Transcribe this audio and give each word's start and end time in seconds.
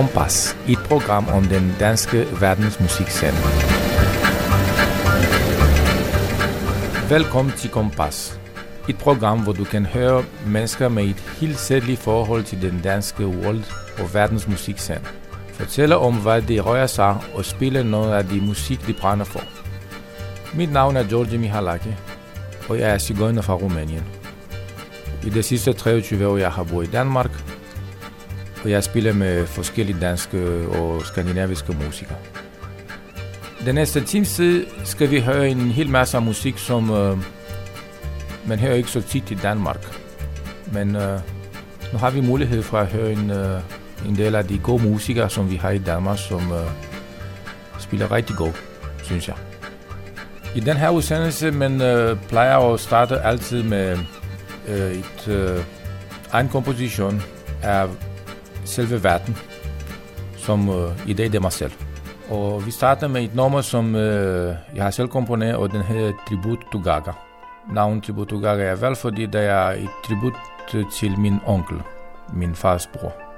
Kompas, 0.00 0.56
et 0.68 0.78
program 0.78 1.28
om 1.28 1.44
den 1.44 1.76
danske 1.80 2.26
verdensmusikscene. 2.40 3.36
Velkommen 7.10 7.54
til 7.56 7.70
Kompas, 7.70 8.40
et 8.88 8.98
program, 8.98 9.42
hvor 9.42 9.52
du 9.52 9.64
kan 9.64 9.86
høre 9.86 10.24
mennesker 10.46 10.88
med 10.88 11.04
et 11.04 11.16
helt 11.40 11.58
særligt 11.58 12.00
forhold 12.00 12.44
til 12.44 12.62
den 12.62 12.80
danske 12.84 13.26
world- 13.26 13.72
og 13.98 14.14
verdensmusikscene. 14.14 15.00
Fortæller 15.52 15.96
om, 15.96 16.14
hvad 16.14 16.42
de 16.42 16.60
rører 16.60 16.86
sig 16.86 17.16
og 17.34 17.44
spiller 17.44 17.82
noget 17.82 18.14
af 18.14 18.24
de 18.24 18.40
musik, 18.40 18.86
de 18.86 18.92
brænder 18.92 19.24
for. 19.24 19.42
Mit 20.54 20.72
navn 20.72 20.96
er 20.96 21.04
George 21.04 21.38
Mihalaki, 21.38 21.94
og 22.68 22.78
jeg 22.78 22.90
er 22.90 22.98
cigøjner 22.98 23.42
fra 23.42 23.54
Rumænien. 23.54 24.04
I 25.26 25.30
de 25.30 25.42
sidste 25.42 25.72
23 25.72 26.28
år, 26.28 26.36
jeg 26.36 26.50
har 26.50 26.64
boet 26.64 26.88
i 26.88 26.90
Danmark, 26.90 27.30
og 28.64 28.70
jeg 28.70 28.84
spiller 28.84 29.12
med 29.12 29.46
forskellige 29.46 30.00
danske 30.00 30.68
og 30.68 31.02
skandinaviske 31.06 31.72
musikere. 31.86 32.16
Den 33.64 33.74
næste 33.74 34.04
times 34.04 34.34
tid 34.34 34.66
skal 34.84 35.10
vi 35.10 35.20
høre 35.20 35.48
en 35.48 35.70
hel 35.70 35.88
masse 35.88 36.16
af 36.16 36.22
musik, 36.22 36.58
som 36.58 36.90
øh, 36.90 37.18
man 38.46 38.58
hører 38.58 38.74
ikke 38.74 38.90
så 38.90 39.00
tit 39.00 39.30
i 39.30 39.34
Danmark. 39.34 39.96
Men 40.72 40.96
øh, 40.96 41.20
nu 41.92 41.98
har 41.98 42.10
vi 42.10 42.20
mulighed 42.20 42.62
for 42.62 42.78
at 42.78 42.86
høre 42.86 43.12
en, 43.12 43.30
øh, 43.30 43.60
en 44.06 44.16
del 44.16 44.34
af 44.34 44.44
de 44.44 44.58
gode 44.58 44.82
musikere, 44.82 45.30
som 45.30 45.50
vi 45.50 45.56
har 45.56 45.70
i 45.70 45.78
Danmark, 45.78 46.18
som 46.18 46.52
øh, 46.52 46.70
spiller 47.78 48.12
rigtig 48.12 48.36
godt, 48.36 48.64
synes 49.02 49.28
jeg. 49.28 49.36
I 50.54 50.60
den 50.60 50.76
her 50.76 50.90
udsendelse, 50.90 51.50
man 51.50 51.82
øh, 51.82 52.16
plejer 52.28 52.58
at 52.58 52.80
starte 52.80 53.20
altid 53.20 53.62
med 53.62 53.98
øh, 54.68 54.92
et 54.92 55.28
øh, 55.28 56.40
en 56.40 56.48
komposition 56.48 57.22
af 57.62 57.86
selve 58.64 59.04
verden, 59.04 59.36
som 60.36 60.68
øh, 60.68 61.08
i 61.08 61.12
dag 61.12 61.26
det 61.26 61.34
er 61.34 61.40
mig 61.40 61.52
selv. 61.52 61.72
Og 62.30 62.66
vi 62.66 62.70
starter 62.70 63.08
med 63.08 63.22
et 63.22 63.34
nummer, 63.34 63.60
som 63.60 63.94
øh, 63.94 64.54
jeg 64.74 64.84
har 64.84 64.90
selv 64.90 65.08
komponeret, 65.08 65.56
og 65.56 65.72
den 65.72 65.82
hedder 65.82 66.12
Tribut 66.28 66.58
to 66.72 66.82
Gaga. 66.82 67.12
Navnet 67.72 68.04
Tribut 68.04 68.28
to 68.28 68.38
Gaga 68.40 68.62
er 68.64 68.74
vel, 68.74 68.96
fordi 68.96 69.26
det 69.26 69.44
er 69.44 69.66
et 69.66 69.88
tribut 70.06 70.32
øh, 70.74 70.84
til 70.92 71.18
min 71.18 71.38
onkel, 71.46 71.82
min 72.32 72.54
fars 72.54 72.86
bror. 72.86 73.29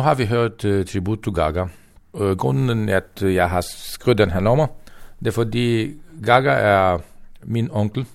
Nu 0.00 0.04
har 0.04 0.14
vi 0.14 0.26
hørt 0.26 0.64
øh, 0.64 0.80
uh, 0.80 0.86
Tribute 0.86 1.22
to 1.22 1.30
Gaga. 1.30 1.66
Uh, 2.12 2.30
grunden 2.30 2.88
at 2.88 3.22
øh, 3.22 3.34
jeg 3.34 3.50
har 3.50 3.60
skrevet 3.60 4.18
den 4.18 4.30
her 4.30 4.40
nummer, 4.40 4.66
det 5.18 5.26
er 5.26 5.32
fordi 5.32 5.94
Gaga 6.24 6.50
er 6.50 6.98
min 7.42 7.70
onkel, 7.70 8.06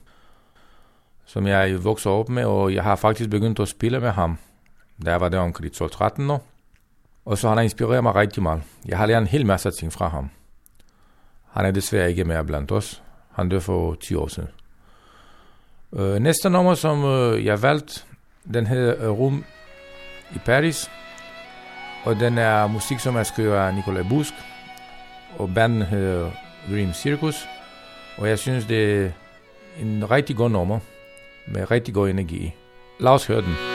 som 1.25 1.47
jeg 1.47 1.83
voksede 1.83 2.13
op 2.13 2.29
med, 2.29 2.45
og 2.45 2.73
jeg 2.73 2.83
har 2.83 2.95
faktisk 2.95 3.29
begyndt 3.29 3.59
at 3.59 3.67
spille 3.67 3.99
med 3.99 4.09
ham, 4.09 4.37
da 5.05 5.11
jeg 5.11 5.21
var 5.21 5.29
der 5.29 5.39
omkring 5.39 5.73
12-13 5.73 6.31
år. 6.31 6.47
Og 7.25 7.37
så 7.37 7.47
han 7.47 7.57
har 7.57 7.63
inspireret 7.63 8.03
mig 8.03 8.15
rigtig 8.15 8.43
meget. 8.43 8.61
Jeg 8.85 8.97
har 8.97 9.05
lært 9.05 9.21
en 9.21 9.27
hel 9.27 9.45
masse 9.45 9.71
ting 9.71 9.93
fra 9.93 10.07
ham. 10.07 10.29
Han 11.51 11.65
er 11.65 11.71
desværre 11.71 12.09
ikke 12.09 12.23
mere 12.23 12.45
blandt 12.45 12.71
os. 12.71 13.03
Han 13.31 13.49
døde 13.49 13.61
for 13.61 13.95
10 13.95 14.15
år 14.15 14.27
siden. 14.27 14.49
Uh, 15.91 16.15
næste 16.15 16.49
nummer, 16.49 16.73
som 16.73 17.03
uh, 17.03 17.45
jeg 17.45 17.61
valgte, 17.61 18.01
den 18.53 18.67
hedder 18.67 19.09
uh, 19.09 19.19
Rum 19.19 19.45
i 20.35 20.37
Paris. 20.45 20.89
Og 22.05 22.19
den 22.19 22.37
er 22.37 22.67
musik, 22.67 22.99
som 22.99 23.15
er 23.15 23.23
skrevet 23.23 23.55
af 23.55 23.75
Nikolaj 23.75 24.03
Busk. 24.09 24.33
Og 25.37 25.53
banden 25.55 25.81
hedder 25.81 26.31
Dream 26.71 26.93
Circus. 26.93 27.47
Og 28.17 28.29
jeg 28.29 28.39
synes, 28.39 28.65
det 28.65 29.05
er 29.05 29.09
en 29.81 30.11
rigtig 30.11 30.35
god 30.35 30.49
nummer. 30.49 30.79
Med 31.47 31.71
rigtig 31.71 31.93
god 31.93 32.09
energi. 32.09 32.53
Lad 32.99 33.11
os 33.11 33.27
høre 33.27 33.41
den. 33.41 33.74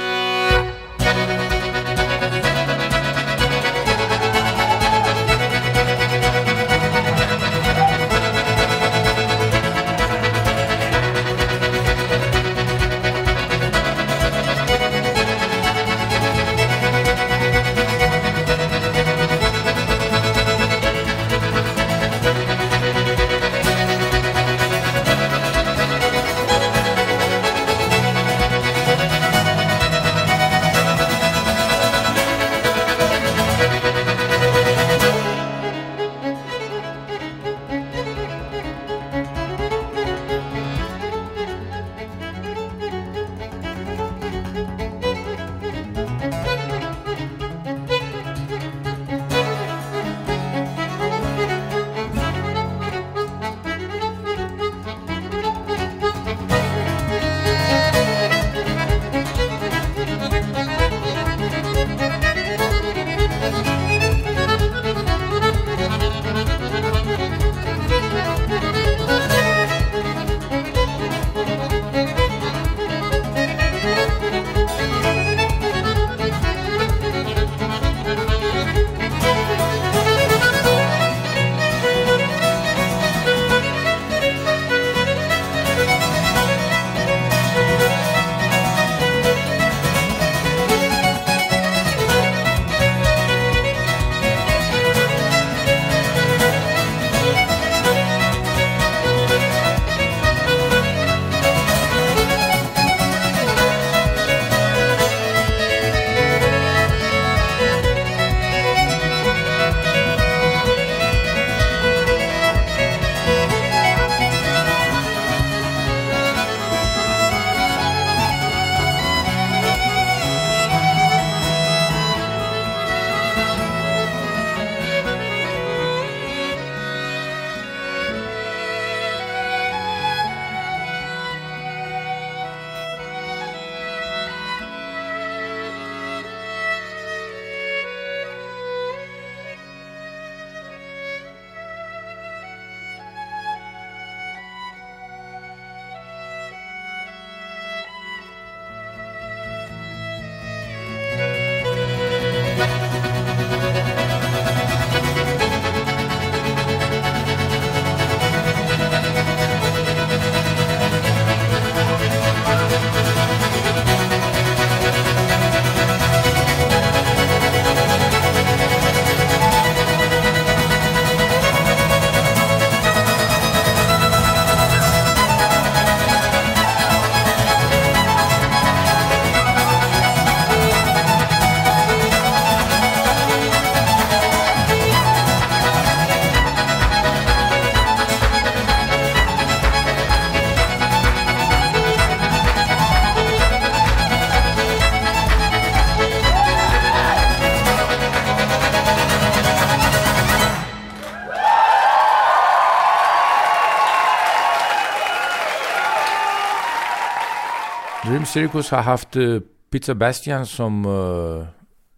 Circus 208.32 208.68
har 208.68 208.80
haft 208.80 209.16
uh, 209.16 209.40
Peter 209.70 209.94
Bastian 209.94 210.46
som 210.46 210.86
uh, 210.86 211.46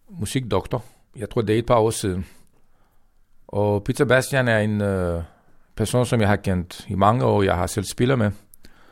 musikdoktor. 0.09 0.83
Jeg 1.15 1.29
tror, 1.29 1.41
det 1.41 1.55
er 1.55 1.59
et 1.59 1.65
par 1.65 1.79
år 1.79 1.89
siden. 1.89 2.25
Og 3.47 3.83
Peter 3.83 4.05
Bastian 4.05 4.47
er 4.47 4.57
en 4.57 4.81
uh, 4.81 5.23
person, 5.75 6.05
som 6.05 6.21
jeg 6.21 6.29
har 6.29 6.35
kendt 6.35 6.85
i 6.89 6.95
mange 6.95 7.25
år. 7.25 7.43
Jeg 7.43 7.55
har 7.55 7.67
selv 7.67 7.85
spillet 7.85 8.17
med. 8.17 8.31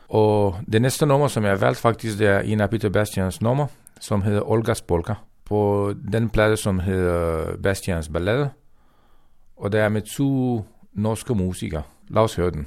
Og 0.08 0.56
det 0.72 0.82
næste 0.82 1.06
nummer, 1.06 1.28
som 1.28 1.42
jeg 1.42 1.52
har 1.52 1.58
valgt 1.58 1.78
faktisk, 1.78 2.18
det 2.18 2.26
er 2.26 2.40
en 2.40 2.60
af 2.60 2.70
Peter 2.70 2.88
Bastians 2.88 3.40
nummer, 3.40 3.66
som 4.00 4.22
hedder 4.22 4.50
Olgas 4.50 4.82
Polka. 4.82 5.14
På 5.44 5.94
den 6.12 6.30
plade, 6.30 6.56
som 6.56 6.78
hedder 6.78 7.46
Bastians 7.62 8.08
Ballade. 8.08 8.50
Og 9.56 9.72
det 9.72 9.80
er 9.80 9.88
med 9.88 10.02
to 10.02 10.64
norske 10.92 11.34
musikere. 11.34 11.82
Lad 12.08 12.22
os 12.22 12.34
høre 12.34 12.50
den. 12.50 12.66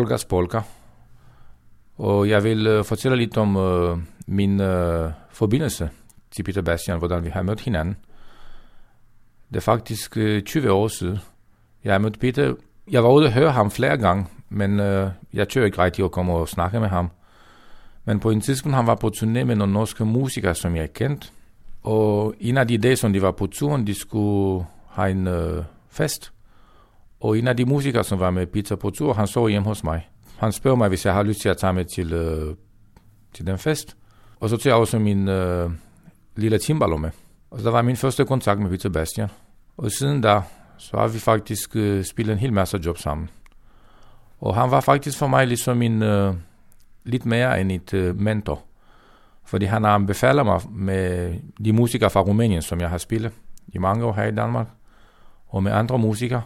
Olgas 0.00 0.24
Polka. 0.24 0.60
Og 1.98 2.28
jeg 2.28 2.44
vil 2.44 2.78
uh, 2.78 2.84
fortælle 2.84 3.16
lidt 3.16 3.36
om 3.36 3.56
uh, 3.56 3.98
min 4.26 4.60
uh, 4.60 5.10
forbindelse 5.30 5.90
til 6.30 6.42
Peter 6.42 6.62
Bastian, 6.62 6.98
hvordan 6.98 7.24
vi 7.24 7.28
har 7.28 7.42
mødt 7.42 7.60
hinanden. 7.60 7.96
Det 9.48 9.56
er 9.56 9.60
faktisk 9.60 10.16
uh, 10.16 10.40
20 10.40 10.72
år 10.72 10.88
siden. 10.88 11.18
Jeg 11.84 11.94
har 11.94 11.98
mødt 11.98 12.20
Peter. 12.20 12.54
Jeg 12.90 13.04
var 13.04 13.10
ude 13.10 13.26
og 13.26 13.32
høre 13.32 13.50
ham 13.50 13.70
flere 13.70 13.96
gange, 13.96 14.26
men 14.48 14.80
uh, 14.80 15.10
jeg 15.32 15.48
tør 15.48 15.64
ikke 15.64 15.82
rigtig 15.82 16.04
at 16.04 16.12
komme 16.12 16.32
og 16.32 16.48
snakke 16.48 16.80
med 16.80 16.88
ham. 16.88 17.10
Men 18.04 18.20
på 18.20 18.30
en 18.30 18.40
tidspunkt, 18.40 18.76
han 18.76 18.86
var 18.86 18.94
på 18.94 19.10
turné 19.16 19.44
med 19.44 19.56
nogle 19.56 19.72
norske 19.72 20.04
musikere, 20.04 20.54
som 20.54 20.76
jeg 20.76 20.92
kendte. 20.92 21.28
Og 21.82 22.34
en 22.40 22.58
af 22.58 22.68
de 22.68 22.78
dage, 22.78 22.96
som 22.96 23.12
de 23.12 23.22
var 23.22 23.30
på 23.30 23.46
turen, 23.46 23.86
de 23.86 23.94
skulle 23.94 24.66
have 24.88 25.10
en 25.10 25.26
uh, 25.26 25.64
fest. 25.90 26.32
Og 27.20 27.38
en 27.38 27.48
af 27.48 27.56
de 27.56 27.64
musikere, 27.64 28.04
som 28.04 28.20
var 28.20 28.30
med 28.30 28.46
Peter 28.46 28.76
på 28.76 28.90
tur, 28.90 29.12
han 29.12 29.26
så 29.26 29.46
hjemme 29.46 29.68
hos 29.68 29.84
mig. 29.84 30.08
Han 30.36 30.52
spørger 30.52 30.76
mig, 30.76 30.88
hvis 30.88 31.06
jeg 31.06 31.14
har 31.14 31.22
lyst 31.22 31.40
til 31.40 31.48
at 31.48 31.56
tage 31.56 31.72
med 31.72 31.84
til, 31.84 32.12
øh, 32.12 32.54
til 33.34 33.46
den 33.46 33.58
fest. 33.58 33.96
Og 34.40 34.48
så 34.48 34.56
tager 34.56 34.74
jeg 34.74 34.80
også 34.80 34.98
min 34.98 35.28
øh, 35.28 35.70
lille 36.36 36.58
timbalo 36.58 36.96
med. 36.96 37.10
Og 37.50 37.58
så 37.58 37.64
der 37.64 37.70
var 37.70 37.82
min 37.82 37.92
uh, 37.92 37.98
første 37.98 38.24
kontakt 38.24 38.60
med 38.60 38.70
Peter 38.70 38.88
Bastian. 38.88 39.28
Og 39.76 39.90
siden 39.90 40.20
da, 40.20 40.42
så 40.78 40.96
e 40.96 41.00
har 41.00 41.08
vi 41.08 41.18
faktisk 41.18 41.76
øh, 41.76 42.04
spillet 42.04 42.32
en 42.32 42.38
hel 42.38 42.52
masse 42.52 42.80
job 42.86 42.98
sammen. 42.98 43.30
Og 44.40 44.54
han 44.54 44.70
var 44.70 44.80
faktisk 44.80 45.18
for 45.18 45.26
mig 45.26 45.46
ligesom 45.46 45.82
en, 45.82 46.02
øh, 46.02 46.34
lidt 47.04 47.26
mere 47.26 47.60
end 47.60 47.72
et 47.72 47.94
øh, 47.94 48.10
uh, 48.10 48.20
mentor. 48.20 48.62
Fordi 49.44 49.64
han 49.66 49.84
har 49.84 49.94
anbefalet 49.94 50.46
mig 50.46 50.60
med 50.70 51.34
de 51.64 51.72
musikere 51.72 52.10
fra 52.10 52.20
Rumænien, 52.20 52.62
som 52.62 52.80
jeg 52.80 52.90
har 52.90 52.98
spillet 52.98 53.32
i 53.68 53.78
mange 53.78 54.04
år 54.04 54.12
her 54.12 54.24
i 54.24 54.34
Danmark, 54.34 54.66
og 55.48 55.62
med 55.62 55.72
andre 55.72 55.98
musikere. 55.98 56.42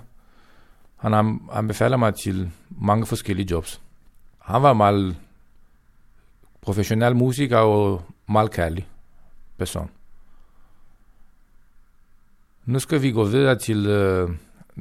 Han 1.04 1.12
har 1.12 1.96
mig 1.96 2.14
til 2.14 2.50
mange 2.80 3.06
forskellige 3.06 3.49
jobs. 3.50 3.80
Han 4.38 4.62
var 4.62 4.73
meget 4.73 5.16
professionel 6.61 7.16
musiker 7.16 7.58
og 7.58 8.02
meget 8.28 8.50
kærlig 8.50 8.88
person. 9.58 9.90
Nu 12.64 12.78
skal 12.78 13.02
vi 13.02 13.11
gå 13.11 13.25
videre 13.25 13.58
til 13.58 13.87
øh, 13.87 14.30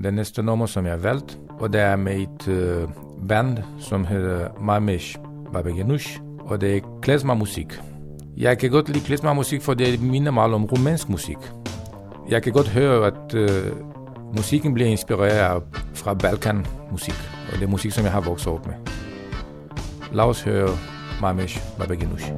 det 0.03 0.13
næste 0.13 0.43
nummer, 0.43 0.65
som 0.65 0.85
jeg 0.85 0.93
har 0.93 0.99
valgt, 0.99 1.39
og 1.59 1.73
det 1.73 1.81
er 1.81 1.95
med 1.95 2.19
et 2.19 2.47
øh, 2.47 2.87
band, 3.27 3.57
som 3.79 4.05
hedder 4.05 4.49
Mamesh 4.61 5.17
Babegenush, 5.53 6.19
og 6.39 6.61
det 6.61 6.77
er 6.77 6.99
klezmer 7.01 7.33
musik. 7.33 7.81
Jeg 8.37 8.57
kan 8.57 8.71
godt 8.71 8.89
lide 8.89 9.05
klezmer 9.05 9.33
musik, 9.33 9.61
for 9.61 9.73
det 9.73 10.01
minder 10.01 10.31
meget 10.31 10.53
om 10.53 10.65
rumænsk 10.65 11.09
musik. 11.09 11.37
Jeg 12.29 12.43
kan 12.43 12.53
godt 12.53 12.69
høre, 12.69 13.07
at 13.07 13.35
øh, 13.35 13.71
musikken 14.35 14.73
bliver 14.73 14.89
inspireret 14.89 15.63
fra 15.93 16.13
Balkan 16.13 16.65
musik, 16.91 17.15
og 17.51 17.53
det 17.53 17.63
er 17.63 17.67
musik, 17.69 17.91
som 17.91 18.03
jeg 18.03 18.11
har 18.11 18.21
vokset 18.21 18.53
op 18.53 18.67
med. 18.67 18.73
Lad 20.11 20.23
os 20.23 20.41
høre 20.41 20.77
Mamesh 21.21 21.61
Babegenush. 21.77 22.31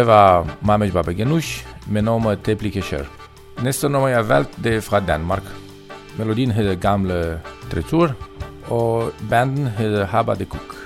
Det 0.00 0.06
var 0.06 0.46
Mamesh 0.64 0.94
Baba 0.94 1.12
Ganush 1.12 1.66
med 1.92 2.02
nummeret 2.02 2.40
Teplikesher. 2.42 3.04
Næste 3.62 3.88
nummer, 3.88 4.08
jeg 4.08 4.18
har 4.18 4.24
valgt, 4.24 4.56
det 4.64 4.76
er 4.76 4.80
fra 4.80 5.00
Danmark. 5.00 5.42
Melodien 6.18 6.50
hedder 6.50 6.74
Gamle 6.74 7.40
Tretur, 7.70 8.14
og 8.68 9.12
banden 9.30 9.66
hedder 9.66 10.06
Habba 10.06 10.34
de 10.34 10.44
Cook. 10.44 10.79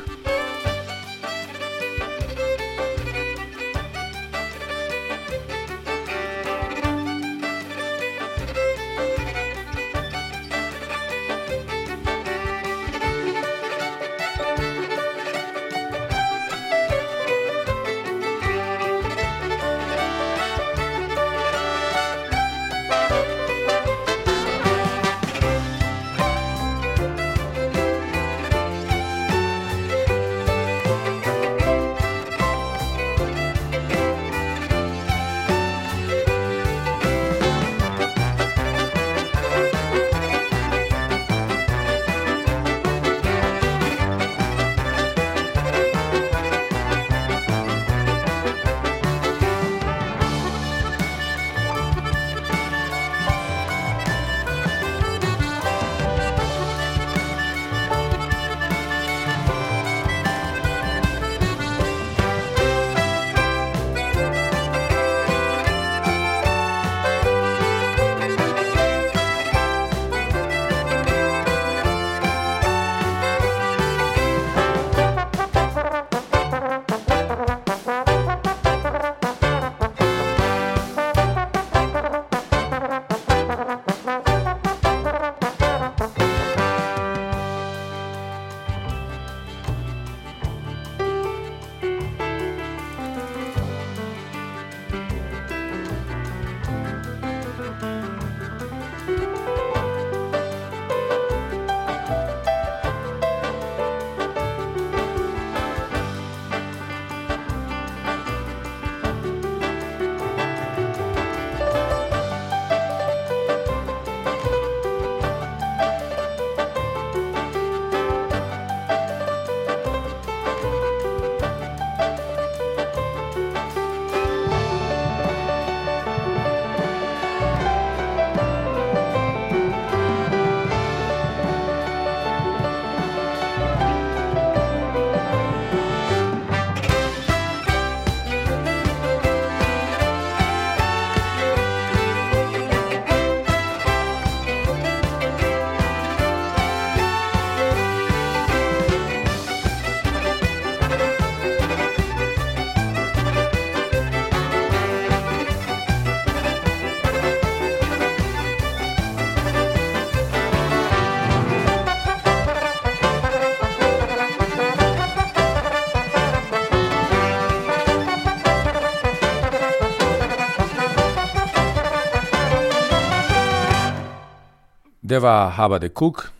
Det 175.14 175.22
var 175.22 175.48
Habba 175.48 175.78
de 175.78 175.88
Cook 175.88 176.32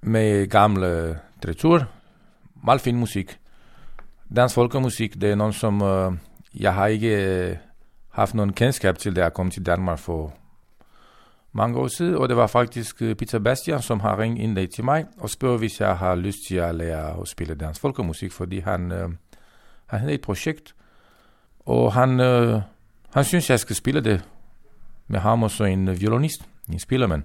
med 0.00 0.46
gamle 0.46 1.18
tretur. 1.42 1.84
Meget 2.64 2.80
fin 2.80 2.96
musik. 2.96 3.38
Dansk 4.36 4.54
folkemusik, 4.54 5.20
det 5.20 5.30
er 5.30 5.34
nogen, 5.34 5.52
som 5.52 5.82
uh, 5.82 6.14
jeg 6.54 6.74
har 6.74 6.86
ikke 6.86 7.24
øh, 7.24 7.56
haft 8.10 8.34
nogen 8.34 8.52
kendskab 8.52 8.98
til, 8.98 9.16
da 9.16 9.22
jeg 9.22 9.32
kom 9.32 9.50
til 9.50 9.66
Danmark 9.66 9.98
for 9.98 10.34
mange 11.52 11.78
år 11.78 11.86
siden. 11.88 12.14
Og 12.14 12.28
det 12.28 12.36
var 12.36 12.46
faktisk 12.46 12.96
uh, 13.00 13.14
Peter 13.14 13.38
Bastian, 13.38 13.82
som 13.82 14.00
har 14.00 14.18
ringet 14.18 14.42
ind 14.42 14.68
til 14.68 14.84
mig 14.84 15.04
og 15.18 15.30
spurgt, 15.30 15.58
hvis 15.58 15.80
jeg 15.80 15.96
har 15.96 16.14
lyst 16.14 16.38
til 16.48 16.56
at 16.56 16.74
lære 16.74 17.20
at 17.20 17.28
spille 17.28 17.54
dansk 17.54 17.80
folkemusik, 17.80 18.32
fordi 18.32 18.58
han, 18.58 18.92
uh, 18.92 19.12
han 19.86 20.00
havde 20.00 20.12
et 20.12 20.20
projekt, 20.20 20.74
og 21.60 21.92
han, 21.92 22.20
uh, 22.20 22.60
han 23.14 23.24
synes, 23.24 23.50
jeg 23.50 23.60
skal 23.60 23.76
spille 23.76 24.00
det 24.00 24.24
med 25.08 25.20
ham 25.20 25.42
og 25.42 25.50
så 25.50 25.64
en 25.64 26.00
violinist, 26.00 26.48
en 26.72 26.78
spillermand 26.78 27.22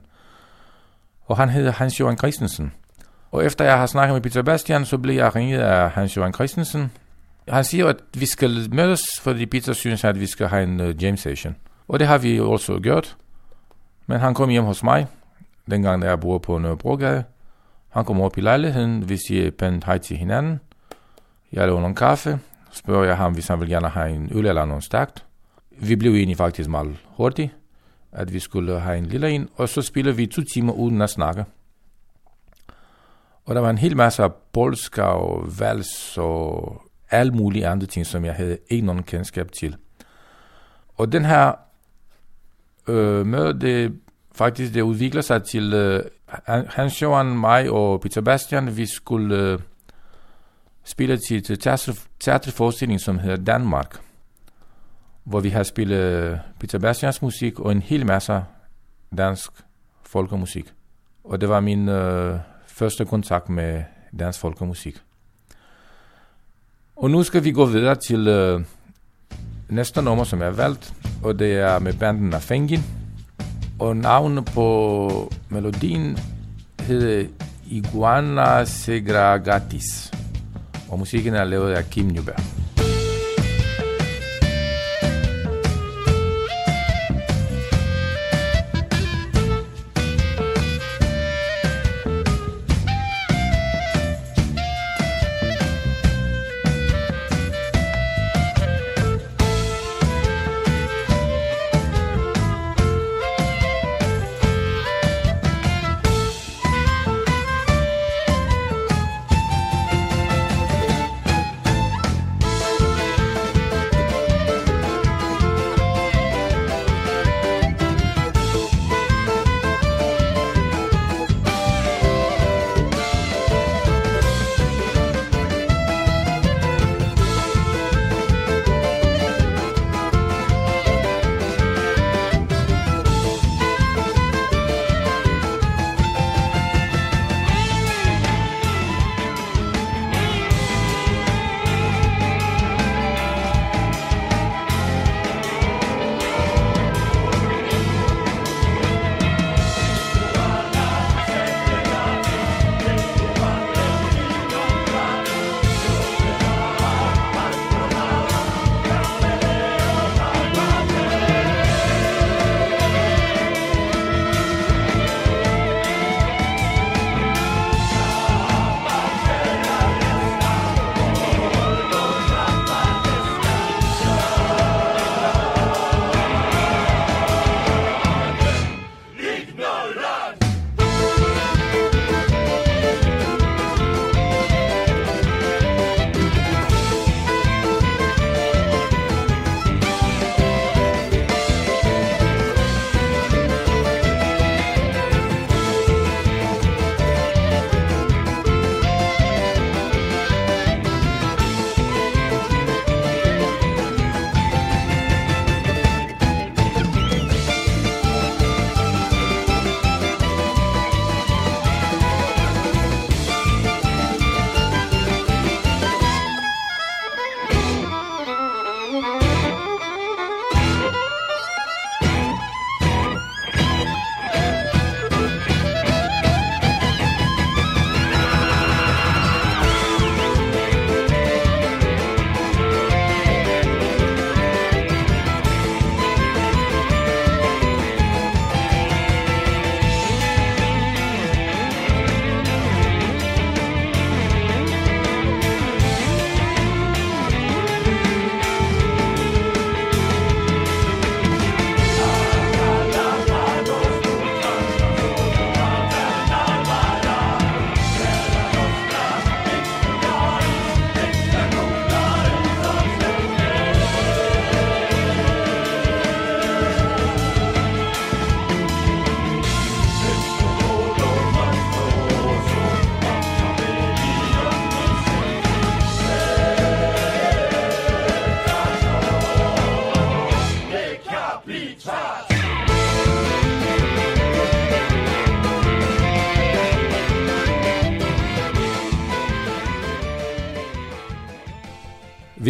og 1.31 1.37
han 1.37 1.49
hedder 1.49 1.71
Hans 1.71 1.99
Johan 1.99 2.17
Christensen. 2.17 2.73
Og 3.31 3.45
efter 3.45 3.65
jeg 3.65 3.77
har 3.77 3.85
snakket 3.85 4.13
med 4.13 4.21
Peter 4.21 4.41
Bastian, 4.41 4.85
så 4.85 4.97
blev 4.97 5.15
jeg 5.15 5.35
ringet 5.35 5.59
af 5.59 5.91
Hans 5.91 6.17
Johan 6.17 6.33
Christensen. 6.33 6.91
Han 7.49 7.63
siger, 7.63 7.87
at 7.87 7.95
vi 8.13 8.25
skal 8.25 8.67
mødes, 8.71 9.01
fordi 9.21 9.45
Peter 9.45 9.73
synes, 9.73 10.03
at 10.03 10.19
vi 10.19 10.25
skal 10.25 10.47
have 10.47 10.63
en 10.63 10.79
uh, 10.79 11.03
jam 11.03 11.17
session. 11.17 11.55
Og 11.87 11.99
det 11.99 12.07
har 12.07 12.17
vi 12.17 12.39
også 12.39 12.79
gjort. 12.79 13.17
Men 14.07 14.19
han 14.19 14.33
kom 14.33 14.49
hjem 14.49 14.63
hos 14.63 14.83
mig, 14.83 15.07
dengang 15.69 16.03
jeg 16.03 16.19
boede 16.19 16.39
på 16.39 16.57
Nørrebrogade. 16.57 17.23
Han 17.89 18.05
kom 18.05 18.21
op 18.21 18.37
i 18.37 18.41
lejligheden, 18.41 19.09
vi 19.09 19.17
siger 19.27 19.51
pænt 19.51 19.83
hej 19.83 19.97
til 19.97 20.17
hinanden. 20.17 20.59
Jeg 21.53 21.65
laver 21.67 21.81
nogle 21.81 21.95
kaffe, 21.95 22.39
spørger 22.71 23.05
jeg 23.05 23.17
ham, 23.17 23.33
hvis 23.33 23.47
han 23.47 23.59
vil 23.59 23.69
gerne 23.69 23.89
have 23.89 24.09
en 24.09 24.29
øl 24.31 24.45
eller 24.45 24.65
noget 24.65 24.83
stærkt. 24.83 25.25
Vi 25.71 25.95
blev 25.95 26.13
enige 26.13 26.35
faktisk 26.35 26.69
meget 26.69 26.97
hurtigt 27.07 27.51
at 28.11 28.33
vi 28.33 28.39
skulle 28.39 28.79
have 28.79 28.97
en 28.97 29.05
lille 29.05 29.29
en, 29.29 29.49
og 29.55 29.69
så 29.69 29.81
spiller 29.81 30.11
vi 30.11 30.25
to 30.25 30.41
timer 30.53 30.73
uden 30.73 31.01
at 31.01 31.09
snakke. 31.09 31.45
Og 33.45 33.55
der 33.55 33.61
var 33.61 33.69
en 33.69 33.77
hel 33.77 33.97
masse 33.97 34.23
af 34.23 34.33
polska 34.53 35.01
og 35.01 35.59
vals 35.59 36.17
og 36.17 36.81
alle 37.11 37.31
mulige 37.33 37.67
andre 37.67 37.87
ting, 37.87 38.05
som 38.05 38.25
jeg 38.25 38.33
havde 38.33 38.57
ikke 38.69 38.85
nogen 38.85 39.03
kendskab 39.03 39.51
til. 39.51 39.75
Og 40.97 41.11
den 41.11 41.25
her 41.25 41.53
øh, 42.87 43.25
møde, 43.25 43.59
det 43.59 43.99
faktisk 44.35 44.73
det 44.73 44.81
udvikler 44.81 45.21
sig 45.21 45.43
til 45.43 45.73
øh, 45.73 46.03
Hans 46.47 47.01
Johan, 47.01 47.25
mig 47.25 47.69
og 47.69 48.01
Peter 48.01 48.21
Bastian, 48.21 48.77
vi 48.77 48.85
skulle 48.85 49.37
øh, 49.37 49.59
spille 50.83 51.17
til, 51.17 51.43
til 51.43 51.59
teater, 51.59 51.93
teaterforestilling, 52.19 53.01
som 53.01 53.19
hedder 53.19 53.43
Danmark 53.43 54.10
hvor 55.23 55.39
vi 55.39 55.49
har 55.49 55.63
spillet 55.63 56.39
Peter 56.59 56.79
Bastians 56.79 57.21
musik 57.21 57.59
og 57.59 57.71
en 57.71 57.81
hel 57.81 58.05
masse 58.05 58.43
dansk 59.17 59.51
folkemusik. 60.03 60.73
Og 61.23 61.41
det 61.41 61.49
var 61.49 61.59
min 61.59 61.89
øh, 61.89 62.39
første 62.67 63.05
kontakt 63.05 63.49
med 63.49 63.83
dansk 64.19 64.39
folkemusik. 64.39 64.97
Og 66.95 67.11
nu 67.11 67.23
skal 67.23 67.43
vi 67.43 67.51
gå 67.51 67.65
videre 67.65 67.95
til 67.95 68.27
øh, 68.27 68.61
næste 69.69 70.01
nummer, 70.01 70.23
som 70.23 70.39
jeg 70.39 70.47
har 70.47 70.55
valgt, 70.55 70.93
og 71.23 71.39
det 71.39 71.53
er 71.53 71.79
med 71.79 71.93
banden 71.93 72.33
Afengin. 72.33 72.79
Og 73.79 73.97
navnet 73.97 74.45
på 74.45 75.33
melodien 75.49 76.17
hedder 76.79 77.27
Iguana 77.67 78.65
Segragatis, 78.65 80.11
og 80.89 80.99
musikken 80.99 81.33
er 81.33 81.43
lavet 81.43 81.73
af 81.73 81.85
Kim 81.89 82.05
Newberg. 82.05 82.70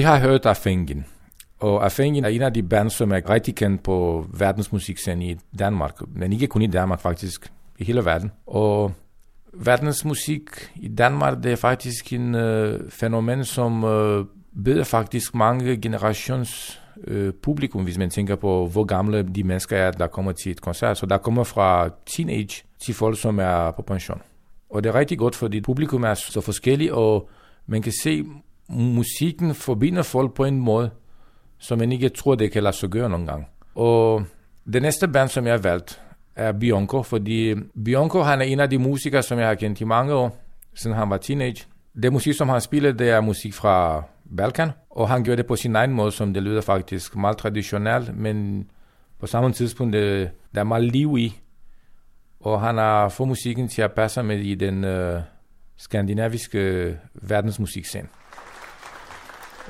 Vi 0.02 0.06
har 0.06 0.20
hørt 0.20 0.46
Afengen, 0.46 1.06
og 1.60 1.86
Afengen 1.86 2.26
er 2.26 2.30
en 2.30 2.42
af 2.42 2.54
de 2.54 2.64
band, 2.64 2.90
som 2.90 3.12
er 3.12 3.30
rigtig 3.30 3.56
kendt 3.56 3.84
på 3.84 4.26
verdensmusikscenen 4.34 5.22
i 5.22 5.36
Danmark, 5.60 5.96
men 6.08 6.34
ikke 6.34 6.48
kun 6.48 6.62
i 6.62 6.68
Danmark 6.68 7.00
faktisk, 7.00 7.52
i 7.78 7.84
hele 7.84 8.06
verden. 8.06 8.32
Og 8.48 8.92
verdensmusik 9.54 10.42
i 10.76 10.88
Danmark, 10.88 11.44
det 11.44 11.52
er 11.52 11.56
faktisk 11.56 12.14
en 12.14 12.36
øh, 12.36 12.92
fænomen, 12.92 13.46
som 13.46 13.84
øh, 13.84 14.26
beder 14.64 14.84
faktisk 14.84 15.36
mange 15.36 15.78
generations 15.78 16.82
øh, 17.08 17.34
publikum, 17.34 17.84
hvis 17.84 17.98
man 17.98 18.10
tænker 18.10 18.36
på, 18.36 18.68
hvor 18.68 18.84
gamle 18.84 19.24
de 19.24 19.44
mennesker 19.44 19.78
er, 19.78 19.92
der 19.92 20.08
kommer 20.08 20.32
til 20.32 20.52
et 20.52 20.62
koncert. 20.62 20.98
Så 20.98 21.06
der 21.06 21.18
kommer 21.18 21.44
fra 21.44 21.90
teenage 22.06 22.64
til 22.86 22.94
folk, 22.94 23.20
som 23.20 23.40
er 23.40 23.72
på 23.72 23.82
pension. 23.82 24.22
Og 24.70 24.84
det 24.84 24.90
er 24.90 24.96
rigtig 24.96 25.18
godt, 25.18 25.36
fordi 25.36 25.62
publikum 25.62 26.04
er 26.04 26.14
så 26.14 26.42
forskellige, 26.42 26.94
og 26.94 27.30
man 27.68 27.82
kan 27.82 27.94
se, 28.04 28.24
musikken 28.72 29.56
forbinder 29.56 30.04
folk 30.04 30.34
på 30.34 30.46
en 30.46 30.60
måde, 30.60 30.90
som 31.58 31.80
man 31.80 31.92
ikke 31.92 32.10
tror, 32.10 32.36
det 32.36 32.52
kan 32.52 32.64
lade 32.64 32.76
sig 32.76 32.90
gøre 32.90 33.10
nogle 33.10 33.28
gange. 33.28 33.46
Og 33.76 34.24
det 34.74 34.82
næste 34.82 35.08
band, 35.08 35.30
som 35.30 35.46
jeg 35.46 35.54
har 35.54 35.62
valgt, 35.62 36.02
er 36.36 36.52
Bianco, 36.52 37.04
fordi 37.04 37.56
Bianco 37.86 38.22
han 38.22 38.42
er 38.42 38.46
en 38.46 38.60
af 38.60 38.70
de 38.70 38.78
musikere, 38.78 39.24
som 39.24 39.40
jeg 39.40 39.48
har 39.48 39.56
kendt 39.56 39.82
i 39.82 39.84
mange 39.84 40.14
år, 40.14 40.38
siden 40.74 40.96
han 40.96 41.10
var 41.10 41.18
teenage. 41.18 41.66
Det 42.04 42.14
musik, 42.14 42.36
som 42.36 42.50
han 42.50 42.62
spiller, 42.62 42.92
det 42.92 43.10
er 43.10 43.22
musik 43.22 43.54
fra 43.54 44.04
Balkan, 44.38 44.72
og 44.90 45.10
han 45.10 45.24
gør 45.24 45.36
det 45.36 45.46
på 45.46 45.56
sin 45.56 45.76
egen 45.76 45.92
måde, 45.92 46.12
som 46.12 46.34
det 46.34 46.44
lyder 46.44 46.62
faktisk 46.62 47.16
meget 47.16 47.38
traditionelt, 47.38 48.18
men 48.18 48.68
på 49.20 49.28
samme 49.28 49.54
tidspunkt, 49.54 49.94
det, 49.94 50.30
der 50.56 50.60
er 50.60 50.64
meget 50.64 50.84
liv 50.84 51.18
i, 51.18 51.40
og 52.40 52.62
han 52.62 52.78
har 52.78 53.10
fået 53.10 53.28
musikken 53.28 53.68
til 53.68 53.82
at 53.82 53.92
passe 53.92 54.24
med 54.24 54.40
i 54.40 54.56
den 54.56 54.84
øh, 54.84 55.22
skandinaviske 55.78 56.60
øh, 56.60 56.96
verdensmusikscene. 57.14 58.08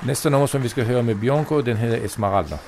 Næste 0.06 0.30
nummer, 0.30 0.46
som 0.46 0.62
vi 0.62 0.68
skal 0.68 0.86
høre 0.86 1.02
med 1.02 1.14
Bianco, 1.14 1.60
den 1.60 1.76
hedder 1.76 2.04
Esmeralda. 2.04 2.58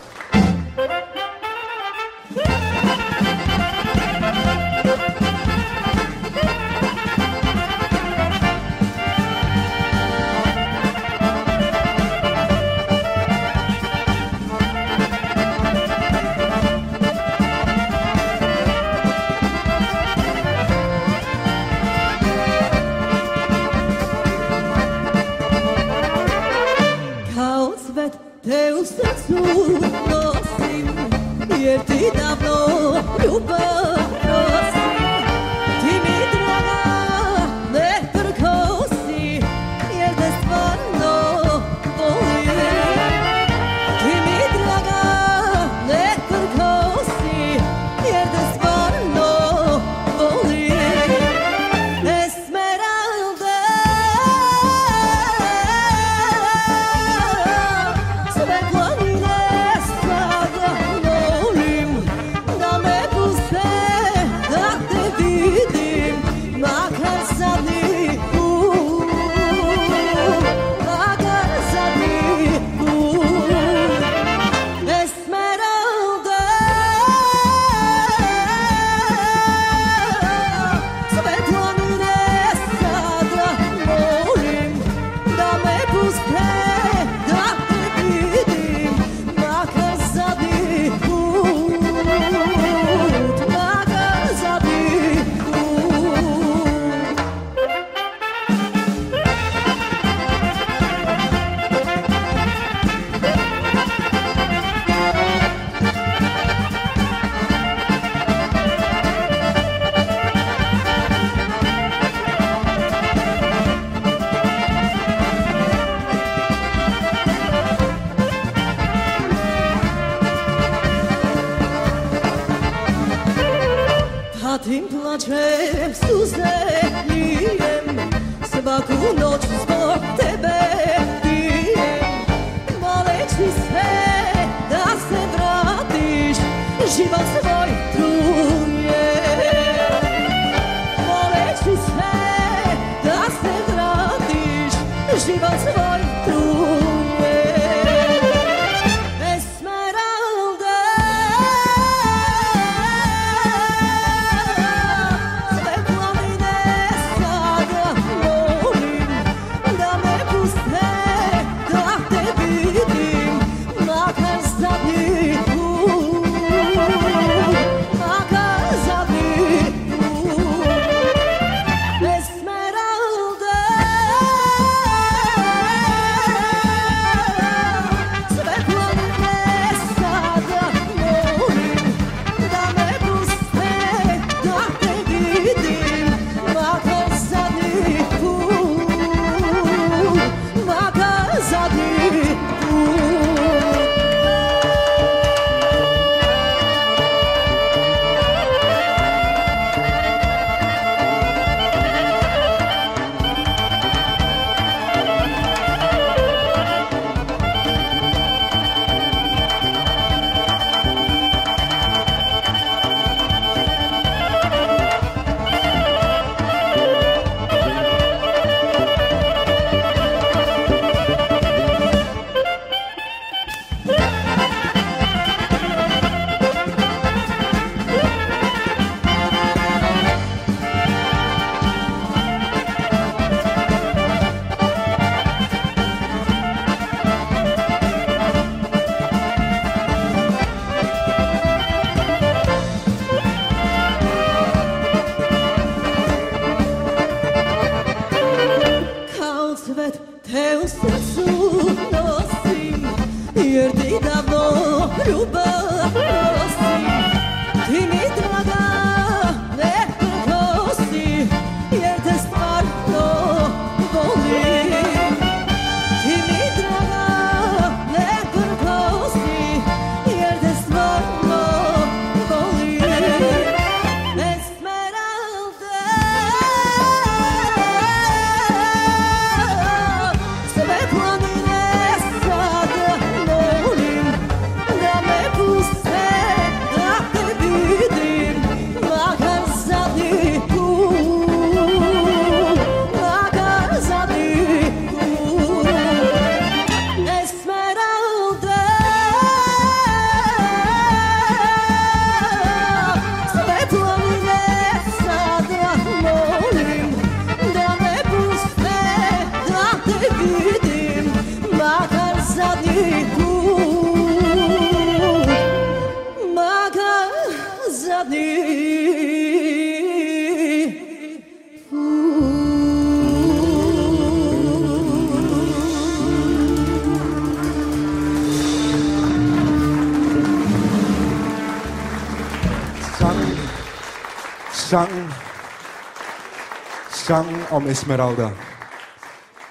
Sangen 337.06 337.40
om 337.50 337.66
Esmeralda. 337.66 338.30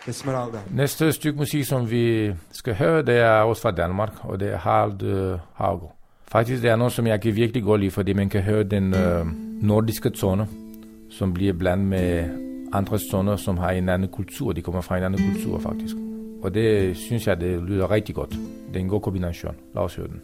Esmeralda. 0.07 0.57
Næste 0.71 1.11
stykke 1.11 1.39
musik, 1.39 1.65
som 1.65 1.91
vi 1.91 2.33
skal 2.51 2.75
høre, 2.75 3.01
det 3.01 3.17
er 3.17 3.29
også 3.29 3.61
fra 3.61 3.71
Danmark, 3.71 4.09
og 4.21 4.39
det 4.39 4.53
er 4.53 4.57
Harald 4.57 5.01
uh, 5.03 5.39
Haugo. 5.53 5.87
Faktisk 6.27 6.61
det 6.61 6.69
er 6.71 6.75
noget, 6.75 6.93
som 6.93 7.07
jeg 7.07 7.21
kan 7.21 7.35
virkelig 7.35 7.63
godt 7.63 7.81
lide, 7.81 7.91
fordi 7.91 8.13
man 8.13 8.29
kan 8.29 8.41
høre 8.41 8.63
den 8.63 8.93
øh, 8.95 9.25
nordiske 9.61 10.09
tone, 10.09 10.47
som 11.09 11.33
bliver 11.33 11.53
blandet 11.53 11.87
med 11.87 12.29
andre 12.73 12.99
toner, 13.11 13.35
som 13.35 13.57
har 13.57 13.71
en 13.71 13.89
anden 13.89 14.09
kultur. 14.09 14.51
De 14.51 14.61
kommer 14.61 14.81
fra 14.81 14.97
en 14.97 15.03
anden 15.03 15.33
kultur, 15.33 15.59
faktisk. 15.59 15.95
Og 16.43 16.53
det 16.53 16.97
synes 16.97 17.27
jeg, 17.27 17.41
det 17.41 17.61
lyder 17.61 17.91
rigtig 17.91 18.15
godt. 18.15 18.29
Det 18.67 18.75
er 18.75 18.79
en 18.79 18.89
god 18.89 19.01
kombination. 19.01 19.55
Lad 19.75 19.83
os 19.83 19.95
høre 19.95 20.07
den. 20.07 20.21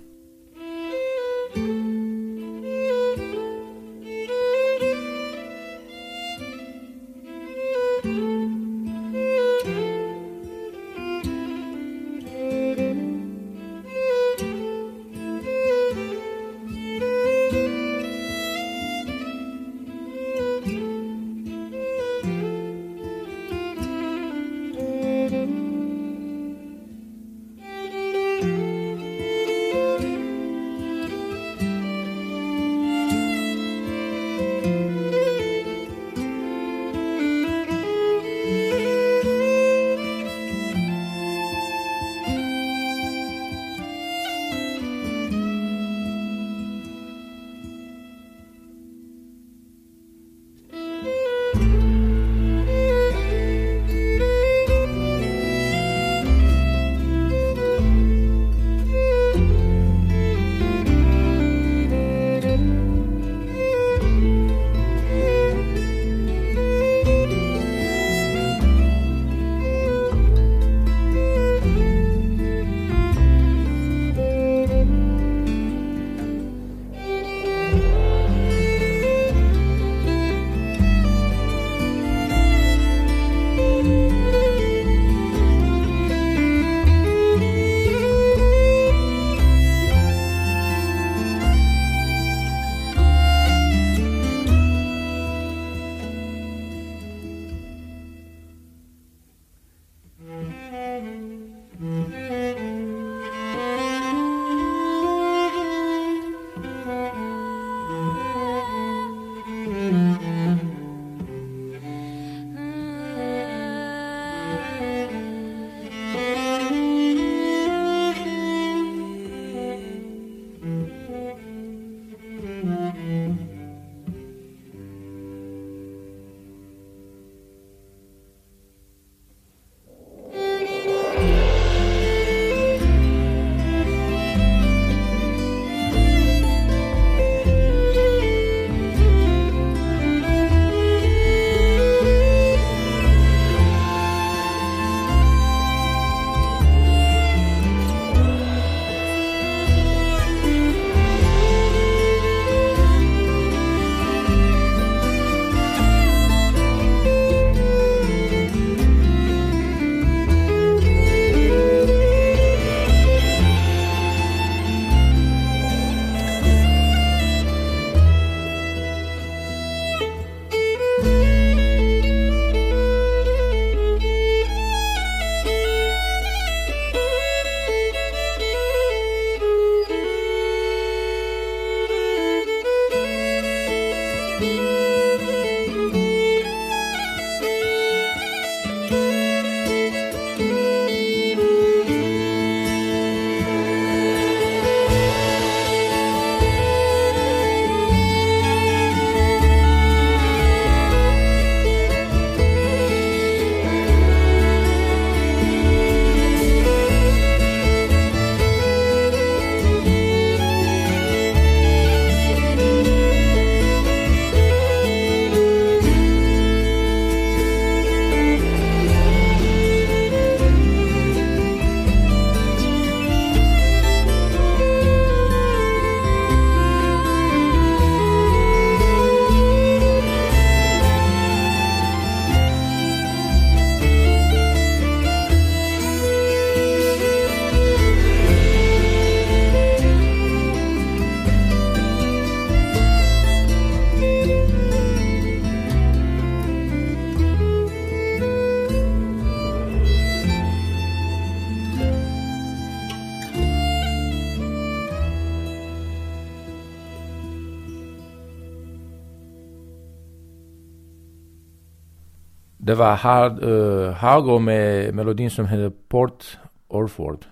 Det 262.70 262.78
var 262.78 262.96
Hard, 262.96 263.44
uh, 263.44 263.96
Hargo 263.96 264.40
med 264.40 264.92
melodien, 264.92 265.30
som 265.30 265.48
hedder 265.48 265.70
Port 265.90 266.40
Orford, 266.70 267.28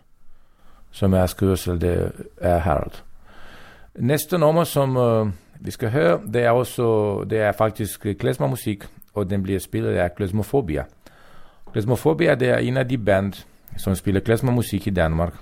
som 0.91 1.13
er 1.13 1.25
skrevet 1.25 1.77
det 1.81 2.11
er 2.37 2.57
Harald. 2.57 2.91
Næste 3.95 4.37
nummer, 4.37 4.63
som 4.63 4.97
uh, 4.97 5.29
vi 5.59 5.71
skal 5.71 5.89
høre, 5.89 6.19
det 6.33 6.43
er 6.43 6.49
også, 6.49 6.83
det 7.29 7.39
er 7.39 7.51
faktisk 7.51 8.07
klezmermusik, 8.19 8.83
og 9.13 9.29
den 9.29 9.43
bliver 9.43 9.59
spillet 9.59 9.89
af 9.89 10.15
Klezmofobia. 10.15 10.83
Klezmofobia, 11.71 12.35
det 12.35 12.49
er 12.49 12.57
en 12.57 12.77
af 12.77 12.87
de 12.89 12.97
band, 12.97 13.33
som 13.77 13.95
spiller 13.95 14.21
klezmermusik 14.21 14.87
i 14.87 14.89
Danmark, 14.89 15.33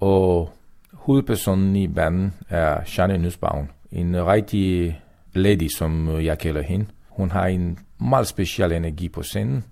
og 0.00 0.50
hovedpersonen 0.92 1.76
i 1.76 1.88
banden 1.88 2.34
er 2.48 2.84
Shani 2.84 3.18
Nussbaum, 3.18 3.68
en 3.92 4.26
rigtig 4.26 5.00
lady, 5.32 5.68
som 5.68 6.20
jeg 6.20 6.38
kalder 6.38 6.62
hende. 6.62 6.86
Hun 7.08 7.30
har 7.30 7.46
en 7.46 7.78
meget 8.00 8.26
speciel 8.26 8.72
energi 8.72 9.08
på 9.08 9.22
scenen, 9.22 9.64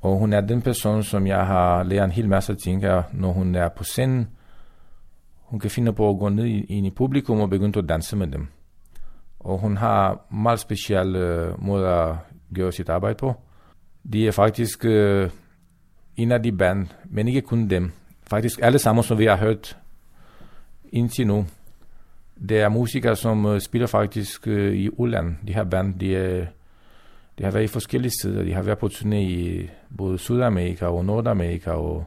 og 0.00 0.18
hun 0.18 0.32
er 0.32 0.40
den 0.40 0.62
person, 0.62 1.02
som 1.02 1.26
jeg 1.26 1.46
har 1.46 1.82
lært 1.82 2.04
en 2.04 2.10
hel 2.10 2.28
masse 2.28 2.54
ting 2.54 2.84
af, 2.84 3.02
når 3.12 3.32
hun 3.32 3.54
er 3.54 3.68
på 3.68 3.84
scenen. 3.84 4.28
Hun 5.40 5.60
kan 5.60 5.70
finde 5.70 5.92
på 5.92 6.10
at 6.10 6.18
gå 6.18 6.28
ned 6.28 6.44
ind 6.46 6.86
i 6.86 6.90
publikum 6.90 7.40
og 7.40 7.50
begynde 7.50 7.78
at 7.78 7.88
danse 7.88 8.16
med 8.16 8.26
dem. 8.26 8.48
Og 9.40 9.58
hun 9.58 9.76
har 9.76 10.26
meget 10.30 10.60
speciel 10.60 11.16
uh, 11.16 11.64
måde 11.64 11.88
at 11.88 12.16
gøre 12.54 12.72
sit 12.72 12.88
arbejde 12.88 13.14
på. 13.14 13.34
De 14.12 14.26
er 14.28 14.32
faktisk 14.32 14.84
uh, 14.84 15.30
en 16.16 16.32
af 16.32 16.42
de 16.42 16.52
band, 16.52 16.86
men 17.04 17.28
ikke 17.28 17.40
kun 17.40 17.70
dem. 17.70 17.92
Faktisk 18.30 18.58
alle 18.62 18.78
sammen, 18.78 19.04
som 19.04 19.18
vi 19.18 19.24
har 19.24 19.36
hørt 19.36 19.76
indtil 20.92 21.26
nu. 21.26 21.46
Det 22.48 22.60
er 22.60 22.68
musikere, 22.68 23.16
som 23.16 23.44
uh, 23.44 23.58
spiller 23.58 23.86
faktisk 23.86 24.46
uh, 24.46 24.72
i 24.72 24.88
Uland. 24.92 25.36
De 25.46 25.54
her 25.54 25.64
band, 25.64 26.00
de, 26.00 26.16
er, 26.16 26.46
de 27.40 27.44
har 27.44 27.50
været 27.50 27.64
i 27.64 27.66
forskellige 27.66 28.12
steder. 28.20 28.42
De 28.42 28.54
har 28.54 28.62
været 28.62 28.78
på 28.78 28.86
turné 28.86 29.14
i 29.14 29.70
både 29.96 30.18
Sydamerika 30.18 30.86
og 30.86 31.04
Nordamerika 31.04 31.70
og 31.70 32.04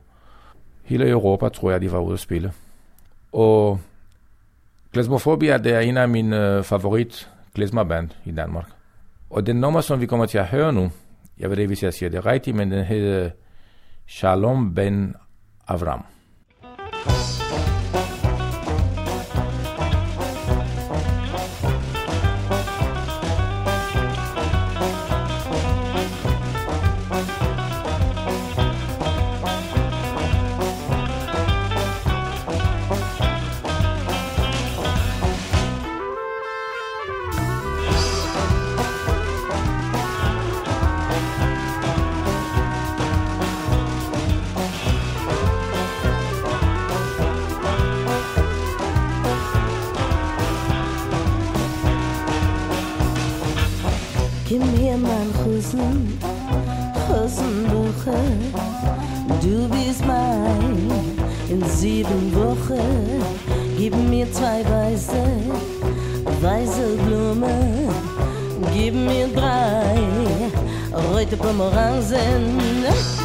hele 0.84 1.10
Europa, 1.10 1.50
tror 1.50 1.72
jeg, 1.72 1.82
de 1.82 1.92
var 1.92 2.00
ude 2.00 2.14
at 2.14 2.20
spille. 2.20 2.54
Og 3.32 3.80
Glasmofobia, 4.92 5.58
det 5.58 5.74
er 5.74 5.80
en 5.80 5.98
af 5.98 6.10
mine 6.10 6.58
øh, 6.58 6.64
favorit 6.64 7.32
klesmerband 7.56 8.10
i 8.26 8.32
Danmark. 8.32 8.70
Og 9.30 9.46
den 9.46 9.56
nummer, 9.56 9.82
som 9.82 10.02
vi 10.02 10.06
kommer 10.06 10.26
til 10.26 10.38
at 10.38 10.46
høre 10.46 10.74
nu, 10.74 10.92
jeg 11.40 11.50
ved 11.50 11.58
ikke, 11.58 11.68
hvis 11.68 11.84
jeg 11.84 11.94
siger 11.94 12.10
det 12.10 12.26
rigtigt, 12.26 12.58
men 12.58 12.72
den 12.72 12.86
hedder 12.86 13.30
Shalom 14.08 14.76
Ben 14.76 15.16
Avram. 15.68 16.06
Sieben 61.84 62.34
Wochen. 62.34 62.80
Gib 63.78 63.94
mir 64.10 64.32
zwei 64.32 64.64
weiße, 64.64 65.22
weiße 66.42 66.96
Blumen. 67.06 67.90
Gib 68.74 68.94
mir 68.94 69.28
drei 69.28 70.00
rote 71.12 71.36
Pomeranzen. 71.36 73.23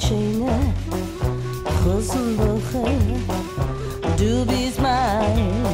Schöne, 0.00 0.50
Rosenwoche. 1.84 2.84
Du 4.18 4.44
bist 4.44 4.80
mein 4.80 5.64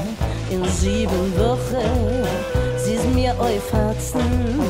in 0.50 0.64
sieben 0.64 1.36
Wochen. 1.38 2.26
Sie 2.76 2.94
ist 2.94 3.08
mir 3.14 3.32
auf 3.32 3.72
Herzen, 3.72 4.60